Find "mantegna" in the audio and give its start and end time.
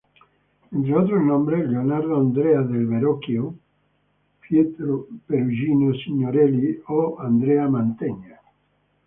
7.67-8.39